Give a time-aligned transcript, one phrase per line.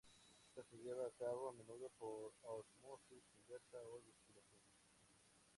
[0.47, 4.63] Ésta se lleva a cabo a menudo por ósmosis inversa o destilación.